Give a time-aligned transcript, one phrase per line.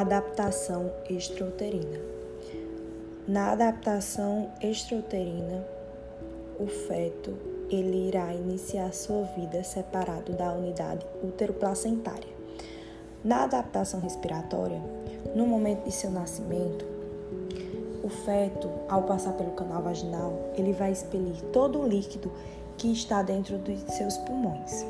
[0.00, 1.98] Adaptação extrauterina.
[3.26, 5.66] Na adaptação extrauterina,
[6.56, 7.36] o feto
[7.68, 12.28] ele irá iniciar sua vida separado da unidade útero-placentária.
[13.24, 14.80] Na adaptação respiratória,
[15.34, 16.86] no momento de seu nascimento,
[18.04, 22.30] o feto, ao passar pelo canal vaginal, ele vai expelir todo o líquido
[22.76, 24.86] que está dentro dos seus pulmões.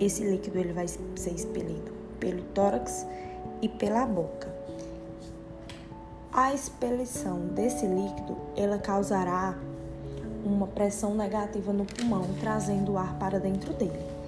[0.00, 3.06] Esse líquido ele vai ser expelido pelo tórax
[3.60, 4.48] e pela boca.
[6.32, 9.58] A expelição desse líquido, ela causará
[10.44, 14.18] uma pressão negativa no pulmão, trazendo o ar para dentro dele.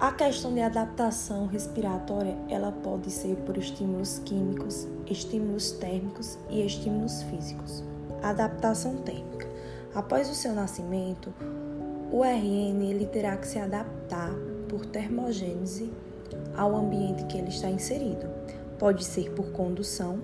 [0.00, 7.22] A questão de adaptação respiratória, ela pode ser por estímulos químicos, estímulos térmicos e estímulos
[7.24, 7.84] físicos.
[8.22, 9.46] Adaptação térmica.
[9.94, 11.32] Após o seu nascimento,
[12.10, 14.32] o RN ele terá que se adaptar
[14.68, 15.92] por termogênese
[16.56, 18.26] ao ambiente que ele está inserido.
[18.78, 20.20] Pode ser por condução,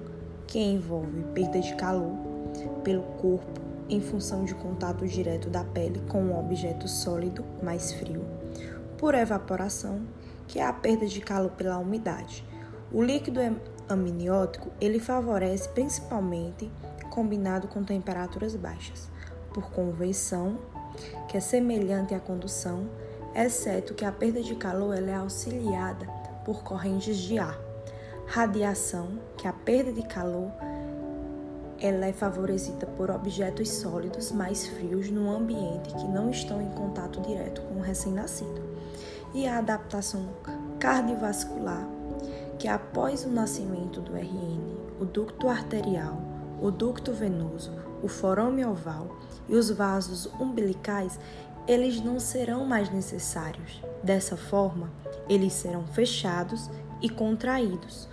[0.47, 2.13] que envolve perda de calor,
[2.85, 8.25] pelo corpo, em função de contato direto da pele com um objeto sólido mais frio,
[8.98, 10.03] por evaporação,
[10.47, 12.45] que é a perda de calor pela umidade.
[12.93, 13.41] O líquido
[13.89, 16.70] amniótico ele favorece principalmente
[17.11, 19.09] combinado com temperaturas baixas,
[19.53, 20.59] por convecção,
[21.29, 22.87] que é semelhante à condução,
[23.45, 26.06] exceto que a perda de calor é auxiliada
[26.45, 27.59] por correntes de ar.
[28.27, 30.51] Radiação, que é a perda de calor,
[31.79, 37.20] ela é favorecida por objetos sólidos mais frios no ambiente que não estão em contato
[37.20, 38.62] direto com o recém-nascido.
[39.34, 40.27] E a adaptação
[40.81, 41.87] cardiovascular,
[42.59, 44.61] que após o nascimento do RN,
[44.98, 46.19] o ducto arterial,
[46.62, 47.70] o ducto venoso,
[48.03, 49.14] o forame oval
[49.47, 51.19] e os vasos umbilicais,
[51.67, 53.83] eles não serão mais necessários.
[54.03, 54.91] Dessa forma,
[55.28, 56.70] eles serão fechados
[57.03, 58.08] e contraídos.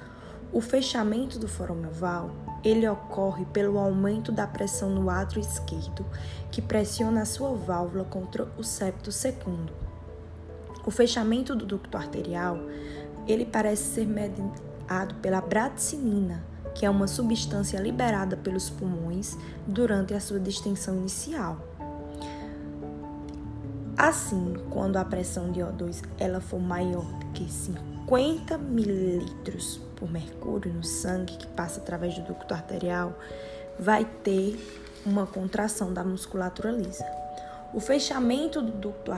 [0.51, 2.31] O fechamento do forame oval
[2.63, 6.05] ele ocorre pelo aumento da pressão no átrio esquerdo,
[6.50, 9.73] que pressiona a sua válvula contra o septo secundo.
[10.85, 12.57] O fechamento do ducto arterial,
[13.28, 20.19] ele parece ser mediado pela bradicinina, que é uma substância liberada pelos pulmões durante a
[20.19, 21.57] sua distensão inicial.
[23.97, 30.83] Assim, quando a pressão de O2 ela for maior que 50 mililitros por mercúrio no
[30.83, 33.13] sangue que passa através do ducto arterial,
[33.77, 34.57] vai ter
[35.05, 37.05] uma contração da musculatura lisa.
[37.73, 39.11] O fechamento do ducto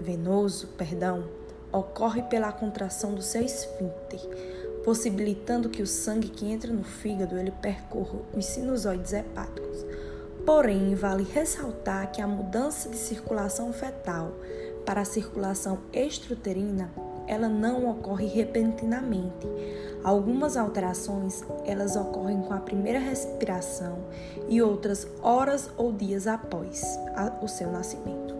[0.00, 1.24] venoso, perdão,
[1.72, 4.20] ocorre pela contração do seu esfíncter,
[4.84, 9.84] possibilitando que o sangue que entra no fígado ele percorra os sinusoides hepáticos.
[10.48, 14.32] Porém, vale ressaltar que a mudança de circulação fetal
[14.82, 16.90] para a circulação extrauterina
[17.26, 19.46] ela não ocorre repentinamente.
[20.02, 23.98] Algumas alterações, elas ocorrem com a primeira respiração
[24.48, 26.82] e outras horas ou dias após
[27.42, 28.34] o seu nascimento.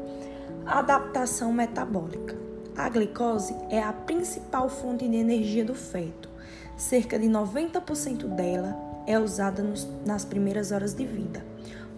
[0.64, 2.34] Adaptação metabólica.
[2.75, 6.30] A glicose é a principal fonte de energia do feto.
[6.75, 8.75] Cerca de 90% dela
[9.06, 11.46] é usada nos, nas primeiras horas de vida.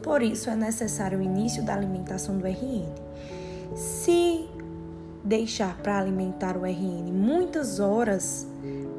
[0.02, 2.86] Por isso é necessário o início da alimentação do RN.
[3.74, 4.48] Se
[5.22, 8.46] deixar para alimentar o RN muitas horas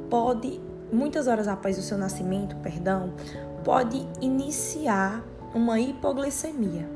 [0.10, 0.62] pode
[0.92, 3.14] muitas horas após o seu nascimento, perdão,
[3.64, 5.24] pode iniciar
[5.56, 6.88] uma hipoglicemia.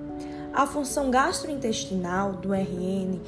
[0.53, 3.19] A função gastrointestinal do RN,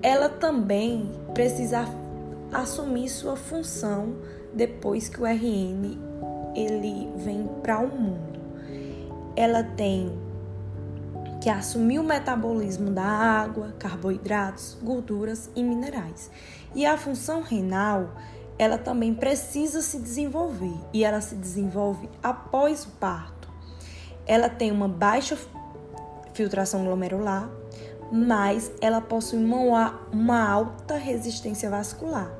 [0.00, 1.84] ela também precisa
[2.52, 4.14] assumir sua função
[4.52, 5.98] depois que o RN
[6.54, 8.31] ele vem para o mundo.
[9.36, 10.12] Ela tem
[11.42, 16.30] que assumir o metabolismo da água, carboidratos, gorduras e minerais.
[16.72, 18.10] E a função renal,
[18.56, 23.48] ela também precisa se desenvolver e ela se desenvolve após o parto.
[24.24, 25.36] Ela tem uma baixa
[26.32, 27.50] filtração glomerular,
[28.12, 32.30] mas ela possui uma, uma alta resistência vascular.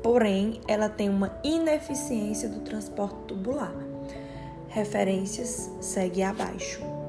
[0.00, 3.89] Porém, ela tem uma ineficiência do transporte tubular.
[4.72, 6.99] Referências segue abaixo.